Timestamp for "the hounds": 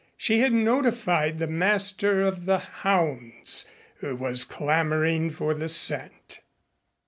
2.47-3.69